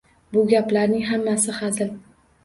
Bu 0.35 0.41
gaplarning 0.53 1.03
hammasi 1.09 1.53
hazil. 1.57 1.91